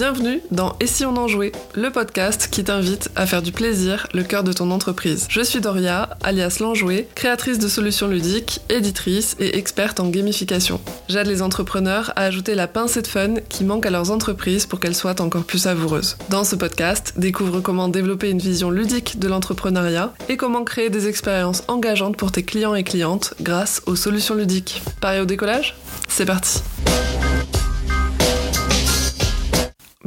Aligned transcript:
Bienvenue 0.00 0.40
dans 0.50 0.76
Et 0.80 0.86
si 0.86 1.04
on 1.04 1.14
en 1.18 1.28
jouait, 1.28 1.52
le 1.74 1.90
podcast 1.90 2.48
qui 2.50 2.64
t'invite 2.64 3.10
à 3.16 3.26
faire 3.26 3.42
du 3.42 3.52
plaisir 3.52 4.06
le 4.14 4.22
cœur 4.22 4.44
de 4.44 4.52
ton 4.54 4.70
entreprise. 4.70 5.26
Je 5.28 5.42
suis 5.42 5.60
Doria, 5.60 6.16
alias 6.22 6.56
l'enjouée, 6.58 7.06
créatrice 7.14 7.58
de 7.58 7.68
solutions 7.68 8.08
ludiques, 8.08 8.62
éditrice 8.70 9.36
et 9.40 9.58
experte 9.58 10.00
en 10.00 10.08
gamification. 10.08 10.80
J'aide 11.10 11.26
les 11.26 11.42
entrepreneurs 11.42 12.14
à 12.16 12.22
ajouter 12.22 12.54
la 12.54 12.66
pincée 12.66 13.02
de 13.02 13.06
fun 13.06 13.34
qui 13.50 13.62
manque 13.62 13.84
à 13.84 13.90
leurs 13.90 14.10
entreprises 14.10 14.64
pour 14.64 14.80
qu'elles 14.80 14.94
soient 14.94 15.20
encore 15.20 15.44
plus 15.44 15.58
savoureuses. 15.58 16.16
Dans 16.30 16.44
ce 16.44 16.56
podcast, 16.56 17.12
découvre 17.18 17.60
comment 17.60 17.88
développer 17.88 18.30
une 18.30 18.38
vision 18.38 18.70
ludique 18.70 19.18
de 19.18 19.28
l'entrepreneuriat 19.28 20.14
et 20.30 20.38
comment 20.38 20.64
créer 20.64 20.88
des 20.88 21.08
expériences 21.08 21.62
engageantes 21.68 22.16
pour 22.16 22.32
tes 22.32 22.42
clients 22.42 22.74
et 22.74 22.84
clientes 22.84 23.34
grâce 23.42 23.82
aux 23.84 23.96
solutions 23.96 24.34
ludiques. 24.34 24.80
Pareil 25.02 25.20
au 25.20 25.26
décollage? 25.26 25.76
C'est 26.08 26.24
parti 26.24 26.62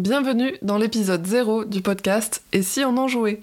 Bienvenue 0.03 0.57
dans 0.61 0.77
l'épisode 0.77 1.25
0 1.25 1.63
du 1.63 1.81
podcast 1.81 2.43
Et 2.51 2.61
si 2.61 2.83
on 2.83 2.97
en 2.97 3.07
jouait? 3.07 3.39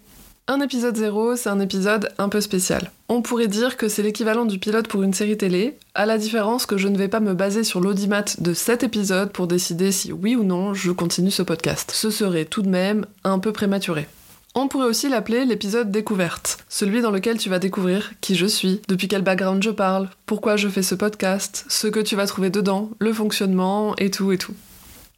Un 0.47 0.61
épisode 0.61 0.95
0, 0.95 1.37
c'est 1.37 1.49
un 1.49 1.59
épisode 1.59 2.11
un 2.19 2.29
peu 2.29 2.43
spécial. 2.43 2.91
On 3.09 3.23
pourrait 3.23 3.49
dire 3.49 3.79
que 3.79 3.89
c'est 3.89 4.03
l'équivalent 4.03 4.45
du 4.45 4.59
pilote 4.59 4.87
pour 4.87 5.03
une 5.03 5.15
série 5.15 5.39
télé, 5.39 5.79
à 5.95 6.05
la 6.05 6.19
différence 6.19 6.67
que 6.67 6.77
je 6.77 6.89
ne 6.89 6.99
vais 6.99 7.09
pas 7.09 7.21
me 7.21 7.33
baser 7.33 7.65
sur 7.65 7.81
l'audimat 7.81 8.27
de 8.39 8.53
cet 8.53 8.83
épisode 8.83 9.33
pour 9.33 9.47
décider 9.47 9.91
si 9.91 10.13
oui 10.13 10.37
ou 10.37 10.45
non 10.45 10.75
je 10.75 10.93
continue 10.93 11.31
ce 11.31 11.43
podcast. 11.43 11.93
Ce 11.95 12.11
serait 12.11 12.45
tout 12.45 12.61
de 12.61 12.69
même 12.69 13.07
un 13.25 13.39
peu 13.39 13.53
prématuré. 13.53 14.07
On 14.55 14.69
pourrait 14.69 14.89
aussi 14.89 15.09
l'appeler 15.09 15.47
l'épisode 15.47 15.91
découverte, 15.91 16.59
celui 16.69 17.01
dans 17.01 17.11
lequel 17.11 17.39
tu 17.39 17.49
vas 17.49 17.59
découvrir 17.59 18.13
qui 18.21 18.35
je 18.35 18.45
suis, 18.45 18.83
depuis 18.87 19.09
quel 19.09 19.23
background 19.23 19.63
je 19.63 19.71
parle, 19.71 20.11
pourquoi 20.27 20.57
je 20.57 20.69
fais 20.69 20.83
ce 20.83 20.95
podcast, 20.95 21.65
ce 21.71 21.87
que 21.87 22.01
tu 22.01 22.17
vas 22.17 22.27
trouver 22.27 22.51
dedans, 22.51 22.91
le 22.99 23.15
fonctionnement 23.15 23.97
et 23.97 24.11
tout 24.11 24.31
et 24.31 24.37
tout. 24.37 24.53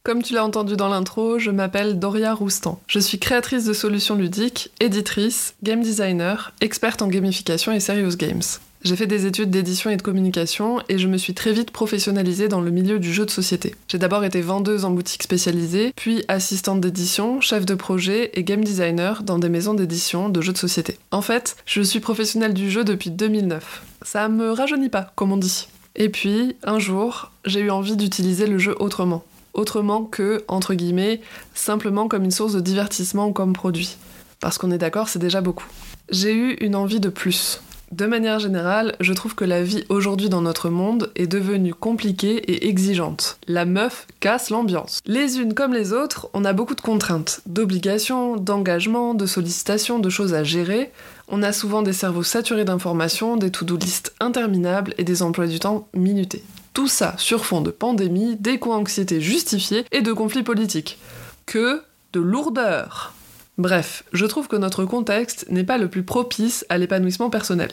Comme 0.05 0.21
tu 0.21 0.33
l'as 0.33 0.43
entendu 0.43 0.75
dans 0.75 0.89
l'intro, 0.89 1.39
je 1.39 1.49
m'appelle 1.49 1.97
Doria 1.97 2.33
Roustan. 2.33 2.81
Je 2.87 2.99
suis 2.99 3.19
créatrice 3.19 3.63
de 3.63 3.71
solutions 3.71 4.15
ludiques, 4.15 4.69
éditrice, 4.81 5.55
game 5.63 5.81
designer, 5.81 6.51
experte 6.59 7.01
en 7.01 7.07
gamification 7.07 7.71
et 7.71 7.79
serious 7.79 8.17
games. 8.17 8.41
J'ai 8.83 8.97
fait 8.97 9.07
des 9.07 9.25
études 9.27 9.49
d'édition 9.49 9.89
et 9.89 9.95
de 9.95 10.01
communication 10.01 10.81
et 10.89 10.97
je 10.97 11.07
me 11.07 11.15
suis 11.15 11.33
très 11.33 11.53
vite 11.53 11.71
professionnalisée 11.71 12.49
dans 12.49 12.59
le 12.59 12.69
milieu 12.69 12.99
du 12.99 13.13
jeu 13.13 13.25
de 13.25 13.31
société. 13.31 13.75
J'ai 13.87 13.97
d'abord 13.97 14.25
été 14.25 14.41
vendeuse 14.41 14.83
en 14.83 14.91
boutique 14.91 15.23
spécialisée, 15.23 15.93
puis 15.95 16.25
assistante 16.27 16.81
d'édition, 16.81 17.39
chef 17.39 17.65
de 17.65 17.73
projet 17.73 18.31
et 18.33 18.43
game 18.43 18.65
designer 18.65 19.23
dans 19.23 19.39
des 19.39 19.47
maisons 19.47 19.73
d'édition 19.73 20.27
de 20.27 20.41
jeux 20.41 20.51
de 20.51 20.57
société. 20.57 20.97
En 21.11 21.21
fait, 21.21 21.55
je 21.65 21.81
suis 21.81 22.01
professionnelle 22.01 22.53
du 22.53 22.69
jeu 22.69 22.83
depuis 22.83 23.09
2009. 23.09 23.83
Ça 24.01 24.27
me 24.27 24.51
rajeunit 24.51 24.89
pas, 24.89 25.13
comme 25.15 25.31
on 25.31 25.37
dit. 25.37 25.69
Et 25.95 26.09
puis, 26.09 26.57
un 26.63 26.79
jour, 26.79 27.31
j'ai 27.45 27.61
eu 27.61 27.69
envie 27.69 27.95
d'utiliser 27.95 28.47
le 28.47 28.57
jeu 28.57 28.75
autrement 28.79 29.23
autrement 29.53 30.03
que, 30.03 30.43
entre 30.47 30.73
guillemets, 30.73 31.21
simplement 31.53 32.07
comme 32.07 32.23
une 32.23 32.31
source 32.31 32.53
de 32.53 32.59
divertissement 32.59 33.27
ou 33.27 33.33
comme 33.33 33.53
produit. 33.53 33.97
Parce 34.39 34.57
qu'on 34.57 34.71
est 34.71 34.77
d'accord, 34.77 35.07
c'est 35.07 35.19
déjà 35.19 35.41
beaucoup. 35.41 35.67
J'ai 36.09 36.33
eu 36.33 36.57
une 36.61 36.75
envie 36.75 36.99
de 36.99 37.09
plus. 37.09 37.61
De 37.93 38.07
manière 38.07 38.39
générale, 38.39 38.95
je 38.99 39.13
trouve 39.13 39.35
que 39.35 39.45
la 39.45 39.61
vie 39.61 39.83
aujourd'hui 39.87 40.27
dans 40.27 40.41
notre 40.41 40.69
monde 40.69 41.11
est 41.15 41.27
devenue 41.27 41.75
compliquée 41.75 42.37
et 42.37 42.67
exigeante. 42.67 43.37
La 43.47 43.65
meuf 43.65 44.07
casse 44.19 44.49
l'ambiance. 44.49 44.99
Les 45.05 45.37
unes 45.37 45.53
comme 45.53 45.75
les 45.75 45.93
autres, 45.93 46.27
on 46.33 46.43
a 46.43 46.53
beaucoup 46.53 46.73
de 46.73 46.81
contraintes, 46.81 47.41
d'obligations, 47.45 48.35
d'engagements, 48.35 49.13
de 49.13 49.27
sollicitations, 49.27 49.99
de 49.99 50.09
choses 50.09 50.33
à 50.33 50.43
gérer. 50.43 50.91
On 51.27 51.43
a 51.43 51.53
souvent 51.53 51.83
des 51.83 51.93
cerveaux 51.93 52.23
saturés 52.23 52.65
d'informations, 52.65 53.37
des 53.37 53.51
to-do 53.51 53.77
listes 53.77 54.15
interminables 54.19 54.95
et 54.97 55.03
des 55.03 55.21
emplois 55.21 55.45
du 55.45 55.59
temps 55.59 55.87
minutés. 55.93 56.43
Tout 56.73 56.87
ça 56.87 57.15
sur 57.17 57.45
fond 57.45 57.61
de 57.61 57.71
pandémie, 57.71 58.35
d'éco-anxiété 58.35 59.21
justifiée 59.21 59.85
et 59.91 60.01
de 60.01 60.13
conflits 60.13 60.43
politiques. 60.43 60.99
Que 61.45 61.83
de 62.13 62.19
lourdeur 62.19 63.13
Bref, 63.57 64.03
je 64.13 64.25
trouve 64.25 64.47
que 64.47 64.55
notre 64.55 64.83
contexte 64.85 65.45
n'est 65.49 65.63
pas 65.63 65.77
le 65.77 65.87
plus 65.87 66.03
propice 66.03 66.65
à 66.69 66.77
l'épanouissement 66.77 67.29
personnel. 67.29 67.71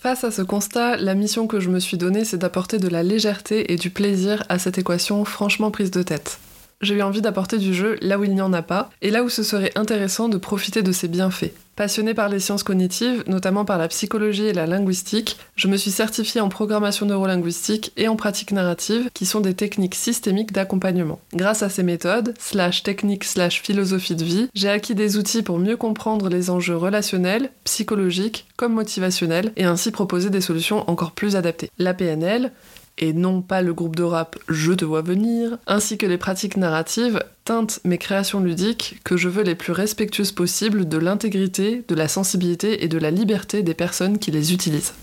Face 0.00 0.24
à 0.24 0.32
ce 0.32 0.42
constat, 0.42 0.96
la 0.96 1.14
mission 1.14 1.46
que 1.46 1.60
je 1.60 1.70
me 1.70 1.78
suis 1.78 1.96
donnée, 1.96 2.24
c'est 2.24 2.38
d'apporter 2.38 2.78
de 2.78 2.88
la 2.88 3.04
légèreté 3.04 3.72
et 3.72 3.76
du 3.76 3.90
plaisir 3.90 4.44
à 4.48 4.58
cette 4.58 4.78
équation 4.78 5.24
franchement 5.24 5.70
prise 5.70 5.92
de 5.92 6.02
tête 6.02 6.40
j'ai 6.84 6.94
eu 6.94 7.02
envie 7.02 7.22
d'apporter 7.22 7.58
du 7.58 7.74
jeu 7.74 7.96
là 8.00 8.18
où 8.18 8.24
il 8.24 8.34
n'y 8.34 8.42
en 8.42 8.52
a 8.52 8.62
pas, 8.62 8.90
et 9.02 9.10
là 9.10 9.24
où 9.24 9.28
ce 9.28 9.42
serait 9.42 9.72
intéressant 9.74 10.28
de 10.28 10.36
profiter 10.36 10.82
de 10.82 10.92
ses 10.92 11.08
bienfaits. 11.08 11.52
Passionnée 11.76 12.14
par 12.14 12.28
les 12.28 12.38
sciences 12.38 12.62
cognitives, 12.62 13.24
notamment 13.26 13.64
par 13.64 13.78
la 13.78 13.88
psychologie 13.88 14.46
et 14.46 14.52
la 14.52 14.66
linguistique, 14.66 15.38
je 15.56 15.66
me 15.66 15.76
suis 15.76 15.90
certifiée 15.90 16.40
en 16.40 16.48
programmation 16.48 17.04
neurolinguistique 17.04 17.92
et 17.96 18.06
en 18.06 18.14
pratique 18.14 18.52
narrative, 18.52 19.10
qui 19.12 19.26
sont 19.26 19.40
des 19.40 19.54
techniques 19.54 19.96
systémiques 19.96 20.52
d'accompagnement. 20.52 21.18
Grâce 21.34 21.64
à 21.64 21.68
ces 21.68 21.82
méthodes, 21.82 22.32
slash 22.38 22.84
techniques 22.84 23.24
slash 23.24 23.60
philosophie 23.60 24.14
de 24.14 24.24
vie, 24.24 24.48
j'ai 24.54 24.68
acquis 24.68 24.94
des 24.94 25.16
outils 25.16 25.42
pour 25.42 25.58
mieux 25.58 25.76
comprendre 25.76 26.28
les 26.28 26.48
enjeux 26.48 26.76
relationnels, 26.76 27.50
psychologiques 27.64 28.46
comme 28.56 28.74
motivationnels, 28.74 29.52
et 29.56 29.64
ainsi 29.64 29.90
proposer 29.90 30.30
des 30.30 30.40
solutions 30.40 30.88
encore 30.88 31.10
plus 31.10 31.34
adaptées. 31.34 31.70
La 31.78 31.92
PNL, 31.92 32.52
et 32.98 33.12
non 33.12 33.42
pas 33.42 33.62
le 33.62 33.74
groupe 33.74 33.96
de 33.96 34.02
rap 34.02 34.36
Je 34.48 34.72
te 34.72 34.84
vois 34.84 35.02
venir, 35.02 35.58
ainsi 35.66 35.98
que 35.98 36.06
les 36.06 36.18
pratiques 36.18 36.56
narratives 36.56 37.22
teintent 37.44 37.80
mes 37.84 37.98
créations 37.98 38.40
ludiques 38.40 39.00
que 39.04 39.16
je 39.16 39.28
veux 39.28 39.42
les 39.42 39.54
plus 39.54 39.72
respectueuses 39.72 40.32
possibles 40.32 40.88
de 40.88 40.98
l'intégrité, 40.98 41.84
de 41.86 41.94
la 41.94 42.08
sensibilité 42.08 42.84
et 42.84 42.88
de 42.88 42.98
la 42.98 43.10
liberté 43.10 43.62
des 43.62 43.74
personnes 43.74 44.18
qui 44.18 44.30
les 44.30 44.52
utilisent. 44.52 44.94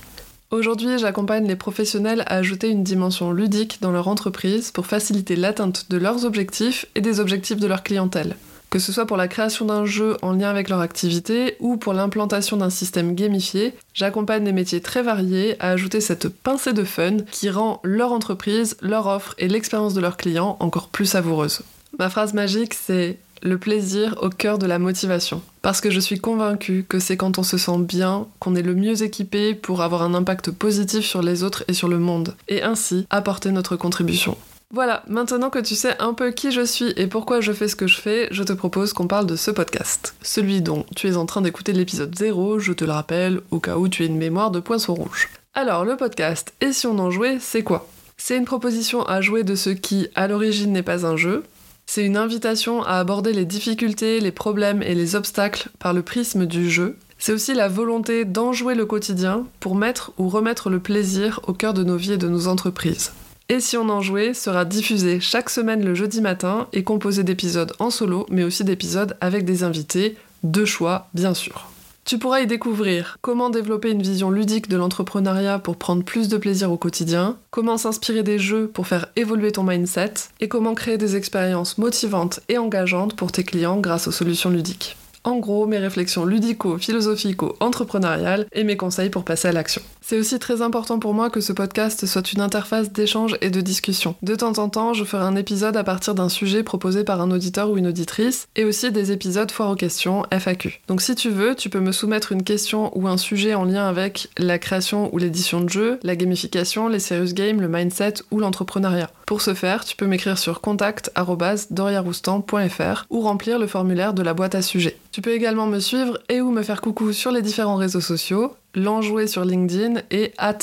Aujourd'hui, 0.52 1.00
j'accompagne 1.00 1.47
les 1.47 1.56
professionnels 1.56 2.24
à 2.28 2.35
ajouter 2.35 2.69
une 2.69 2.84
dimension 2.84 3.31
ludique 3.31 3.78
dans 3.81 3.91
leur 3.91 4.09
entreprise 4.09 4.72
pour 4.72 4.85
faciliter 4.85 5.38
l'atteinte 5.38 5.90
de 5.90 5.97
leurs 5.97 6.25
objectifs 6.25 6.85
et 6.96 7.02
des 7.02 7.22
objectifs 7.22 7.59
de 7.59 7.68
leur 7.68 7.84
clientèle 7.84 8.35
que 8.72 8.80
ce 8.80 8.94
soit 8.94 9.06
pour 9.06 9.18
la 9.18 9.28
création 9.28 9.66
d'un 9.66 9.86
jeu 9.86 10.16
en 10.22 10.32
lien 10.32 10.50
avec 10.50 10.70
leur 10.70 10.80
activité 10.80 11.58
ou 11.59 11.76
pour 11.76 11.94
l'implantation 11.94 12.56
d'un 12.56 12.70
système 12.70 13.14
gamifié, 13.14 13.74
j'accompagne 13.94 14.46
des 14.46 14.54
métiers 14.54 14.80
très 14.80 15.04
variés 15.04 15.58
à 15.59 15.72
ajouter 15.72 16.00
cette 16.00 16.30
pincée 16.30 16.72
de 16.72 16.86
fun 16.86 17.18
qui 17.32 17.50
rend 17.50 17.82
leur 17.84 18.14
entreprise, 18.14 18.78
leur 18.82 19.08
offre 19.08 19.36
et 19.38 19.50
l'expérience 19.50 19.94
de 19.94 20.00
leurs 20.00 20.16
clients 20.16 20.56
encore 20.62 20.88
plus 20.88 21.06
savoureuse. 21.06 21.64
Ma 22.00 22.09
phrase 22.09 22.34
magique, 22.34 22.74
c'est 22.74 23.18
le 23.44 23.58
plaisir 23.58 24.16
au 24.22 24.30
cœur 24.30 24.58
de 24.58 24.68
la 24.68 24.80
motivation. 24.80 25.42
Parce 25.62 25.82
que 25.82 25.92
je 25.92 26.00
suis 26.00 26.20
convaincue 26.20 26.86
que 26.88 27.00
c'est 27.00 27.18
quand 27.18 27.40
on 27.40 27.44
se 27.44 27.58
sent 27.58 27.80
bien 27.80 28.28
qu'on 28.40 28.56
est 28.56 28.62
le 28.62 28.76
mieux 28.76 29.03
équipé 29.03 29.53
pour 29.53 29.82
avoir 29.82 30.03
un 30.03 30.14
impact 30.14 30.52
positif 30.52 31.06
sur 31.06 31.22
les 31.22 31.44
autres 31.44 31.66
et 31.68 31.74
sur 31.74 31.90
le 31.90 32.00
monde, 32.00 32.36
et 32.48 32.64
ainsi 32.64 33.06
apporter 33.09 33.52
notre 33.52 33.76
contribution. 33.76 34.38
Voilà, 34.74 35.04
maintenant 35.08 35.50
que 35.50 35.59
tu 35.59 35.76
sais 35.76 35.98
un 36.00 36.14
peu 36.14 36.32
qui 36.32 36.50
je 36.52 36.62
suis 36.62 36.94
et 36.96 37.08
pourquoi 37.08 37.42
je 37.42 37.52
fais 37.52 37.68
ce 37.68 37.76
que 37.76 37.88
je 37.88 38.00
fais, 38.00 38.30
je 38.32 38.42
te 38.42 38.54
propose 38.54 38.94
qu'on 38.94 39.08
parle 39.08 39.26
de 39.26 39.36
ce 39.36 39.52
podcast. 39.52 40.16
Celui 40.22 40.62
dont 40.62 40.86
tu 40.96 41.09
es 41.09 41.18
en 41.18 41.26
train 41.26 41.42
d'écouter 41.42 41.74
l'épisode 41.74 42.16
0, 42.18 42.59
je 42.59 42.72
te 42.72 42.86
le 42.86 42.94
rappelle, 42.94 43.42
au 43.52 43.59
cas 43.59 43.76
où 43.76 43.90
tu 43.90 44.04
aies 44.04 44.08
une 44.08 44.18
mémoire 44.18 44.50
de 44.50 44.62
poinçon 44.62 44.94
rouge. 44.94 45.28
Alors, 45.54 45.84
le 45.84 45.98
podcast 45.98 46.54
Et 46.62 46.72
si 46.72 46.88
on 46.88 47.00
en 47.00 47.12
jouait, 47.12 47.38
c'est 47.42 47.64
quoi? 47.64 47.90
C'est 48.16 48.38
une 48.38 48.46
proposition 48.46 49.04
à 49.04 49.20
jouer 49.20 49.44
de 49.44 49.56
ce 49.56 49.72
qui, 49.72 50.08
à 50.16 50.30
l'origine, 50.30 50.72
n'est 50.72 50.84
pas 50.84 51.06
un 51.06 51.18
jeu. 51.18 51.44
C'est 51.86 52.06
une 52.06 52.16
invitation 52.16 52.82
à 52.82 52.94
aborder 52.94 53.34
les 53.34 53.44
difficultés, 53.44 54.22
les 54.22 54.32
problèmes 54.32 54.82
et 54.84 54.96
les 54.96 55.16
obstacles 55.18 55.68
par 55.80 55.92
le 55.92 56.02
prisme 56.02 56.46
du 56.46 56.70
jeu. 56.70 56.96
C'est 57.18 57.34
aussi 57.34 57.53
la 57.53 57.68
volonté 57.68 58.24
d'enjouer 58.24 58.76
le 58.76 58.86
quotidien 58.86 59.46
pour 59.59 59.76
mettre 59.76 60.14
ou 60.18 60.30
remettre 60.30 60.70
le 60.70 60.80
plaisir 60.80 61.42
au 61.48 61.52
cœur 61.52 61.74
de 61.74 61.84
nos 61.84 61.98
vies 61.98 62.14
et 62.14 62.18
de 62.18 62.30
nos 62.30 62.48
entreprises. 62.48 63.12
Et 63.52 63.60
si 63.60 63.76
on 63.76 63.90
en 63.90 64.00
jouait 64.00 64.34
sera 64.34 64.64
diffusé 64.64 65.20
chaque 65.20 65.50
semaine 65.50 65.84
le 65.84 65.94
jeudi 65.94 66.22
matin 66.22 66.70
et 66.72 66.86
composé 66.86 67.26
d'épisodes 67.26 67.74
en 67.80 67.90
solo, 67.90 68.26
mais 68.30 68.46
aussi 68.46 68.64
d'épisodes 68.64 69.18
avec 69.20 69.44
des 69.44 69.66
invités, 69.66 70.16
de 70.44 70.64
choix 70.64 71.10
bien 71.14 71.34
sûr. 71.34 71.68
Tu 72.06 72.18
pourras 72.18 72.40
y 72.40 72.48
découvrir 72.48 73.18
comment 73.20 73.50
développer 73.50 73.92
une 73.92 74.04
vision 74.04 74.32
ludique 74.32 74.70
de 74.70 74.78
l'entrepreneuriat 74.78 75.60
pour 75.60 75.76
prendre 75.76 76.06
plus 76.06 76.30
de 76.30 76.38
plaisir 76.38 76.72
au 76.72 76.78
quotidien, 76.78 77.36
comment 77.50 77.78
s'inspirer 77.78 78.24
des 78.24 78.40
jeux 78.40 78.68
pour 78.70 78.88
faire 78.88 79.08
évoluer 79.18 79.52
ton 79.52 79.64
mindset, 79.64 80.14
et 80.40 80.48
comment 80.48 80.74
créer 80.74 80.97
des 80.97 81.18
expériences 81.18 81.78
motivantes 81.78 82.40
et 82.47 82.58
engageantes 82.58 83.18
pour 83.18 83.34
tes 83.34 83.44
clients 83.44 83.82
grâce 83.82 84.08
aux 84.08 84.12
solutions 84.12 84.50
ludiques. 84.50 84.96
En 85.23 85.38
gros, 85.38 85.68
mes 85.68 85.78
réflexions 85.78 86.26
ludico-philosophico-entrepreneuriales 86.26 88.47
et 88.52 88.64
mes 88.64 88.78
conseils 88.78 89.12
pour 89.12 89.23
passer 89.23 89.50
à 89.50 89.52
l'action. 89.52 89.84
C'est 90.02 90.18
aussi 90.18 90.40
très 90.40 90.64
important 90.64 90.97
pour 90.97 91.14
moi 91.14 91.29
que 91.29 91.41
ce 91.41 91.53
podcast 91.53 92.08
soit 92.08 92.34
une 92.34 92.41
interface 92.41 92.91
d'échange 92.91 93.38
et 93.41 93.52
de 93.52 93.62
discussion. 93.62 94.16
De 94.23 94.34
temps 94.35 94.58
en 94.58 94.70
temps, 94.70 94.96
je 94.96 95.03
ferai 95.03 95.23
un 95.23 95.35
épisode 95.35 95.78
à 95.78 95.84
partir 95.84 96.16
d'un 96.16 96.29
sujet 96.29 96.64
proposé 96.64 97.03
par 97.03 97.22
un 97.22 97.29
auditeur 97.29 97.70
ou 97.70 97.78
une 97.78 97.85
auditrice, 97.88 98.47
et 98.56 98.66
aussi 98.66 98.91
des 98.91 99.12
épisodes 99.12 99.52
foire 99.52 99.70
aux 99.70 99.76
questions, 99.76 100.23
FAQ. 100.32 100.82
Donc 100.88 101.02
si 101.02 101.14
tu 101.14 101.29
veux, 101.29 101.53
tu 101.56 101.70
peux 101.70 101.79
me 101.79 101.91
soumettre 101.91 102.32
une 102.32 102.41
question 102.44 102.97
ou 102.97 103.08
un 103.08 103.18
sujet 103.18 103.53
en 103.53 103.66
lien 103.66 103.88
avec 103.88 104.29
la 104.38 104.58
création 104.58 105.14
ou 105.14 105.20
l'édition 105.20 105.62
de 105.62 105.70
jeux, 105.70 106.00
la 106.03 106.16
gamification, 106.16 106.88
les 106.88 107.00
serious 107.00 107.34
games, 107.34 107.62
le 107.62 107.68
mindset 107.68 108.16
ou 108.32 108.40
l'entrepreneuriat. 108.40 109.12
Pour 109.32 109.42
ce 109.42 109.54
faire, 109.54 109.86
tu 109.86 109.96
peux 109.96 110.08
m'écrire 110.08 110.38
sur 110.38 110.60
contact.doriaroustan.fr 110.60 113.06
ou 113.10 113.22
remplir 113.22 113.60
le 113.60 113.68
formulaire 113.68 114.14
de 114.14 114.24
la 114.24 114.34
boîte 114.34 114.56
à 114.56 114.62
sujets. 114.62 114.98
Tu 115.14 115.22
peux 115.22 115.32
également 115.32 115.68
me 115.68 115.80
suivre 115.80 116.20
et 116.28 116.42
ou 116.42 116.52
me 116.52 116.64
faire 116.64 116.82
coucou 116.82 117.14
sur 117.14 117.32
les 117.32 117.42
différents 117.42 117.78
réseaux 117.78 118.02
sociaux, 118.02 118.58
l'enjoué 118.76 119.28
sur 119.28 119.46
LinkedIn 119.46 120.02
et 120.12 120.34
at 120.38 120.58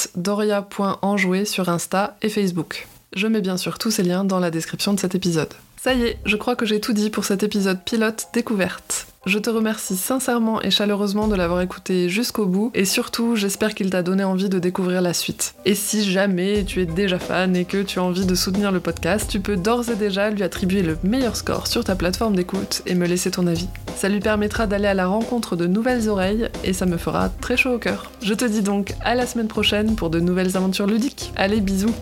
sur 1.46 1.70
Insta 1.70 2.18
et 2.20 2.28
Facebook. 2.28 2.86
Je 3.16 3.26
mets 3.26 3.40
bien 3.40 3.56
sûr 3.56 3.78
tous 3.78 3.90
ces 3.90 4.02
liens 4.02 4.24
dans 4.24 4.38
la 4.38 4.50
description 4.50 4.92
de 4.92 5.00
cet 5.00 5.14
épisode. 5.14 5.54
Ça 5.80 5.94
y 5.94 6.02
est, 6.02 6.18
je 6.24 6.36
crois 6.36 6.56
que 6.56 6.66
j'ai 6.66 6.80
tout 6.80 6.92
dit 6.92 7.08
pour 7.08 7.24
cet 7.24 7.44
épisode 7.44 7.80
pilote 7.84 8.26
découverte. 8.32 9.06
Je 9.26 9.38
te 9.38 9.48
remercie 9.48 9.96
sincèrement 9.96 10.60
et 10.62 10.70
chaleureusement 10.70 11.28
de 11.28 11.36
l'avoir 11.36 11.60
écouté 11.60 12.08
jusqu'au 12.08 12.46
bout 12.46 12.72
et 12.74 12.84
surtout 12.84 13.36
j'espère 13.36 13.74
qu'il 13.74 13.90
t'a 13.90 14.02
donné 14.02 14.24
envie 14.24 14.48
de 14.48 14.58
découvrir 14.58 15.02
la 15.02 15.12
suite. 15.12 15.54
Et 15.64 15.76
si 15.76 16.02
jamais 16.10 16.64
tu 16.64 16.80
es 16.80 16.86
déjà 16.86 17.20
fan 17.20 17.54
et 17.54 17.64
que 17.64 17.82
tu 17.82 18.00
as 18.00 18.02
envie 18.02 18.26
de 18.26 18.34
soutenir 18.34 18.72
le 18.72 18.80
podcast, 18.80 19.30
tu 19.30 19.38
peux 19.38 19.56
d'ores 19.56 19.90
et 19.90 19.96
déjà 19.96 20.30
lui 20.30 20.42
attribuer 20.42 20.82
le 20.82 20.98
meilleur 21.04 21.36
score 21.36 21.68
sur 21.68 21.84
ta 21.84 21.94
plateforme 21.94 22.34
d'écoute 22.34 22.82
et 22.86 22.94
me 22.94 23.06
laisser 23.06 23.30
ton 23.30 23.46
avis. 23.46 23.68
Ça 23.96 24.08
lui 24.08 24.20
permettra 24.20 24.66
d'aller 24.66 24.88
à 24.88 24.94
la 24.94 25.06
rencontre 25.06 25.54
de 25.54 25.66
nouvelles 25.66 26.08
oreilles 26.08 26.48
et 26.64 26.72
ça 26.72 26.86
me 26.86 26.96
fera 26.96 27.28
très 27.28 27.56
chaud 27.56 27.74
au 27.74 27.78
cœur. 27.78 28.10
Je 28.22 28.34
te 28.34 28.46
dis 28.46 28.62
donc 28.62 28.94
à 29.04 29.14
la 29.14 29.26
semaine 29.26 29.48
prochaine 29.48 29.94
pour 29.94 30.10
de 30.10 30.18
nouvelles 30.18 30.56
aventures 30.56 30.86
ludiques. 30.86 31.32
Allez 31.36 31.60
bisous 31.60 31.94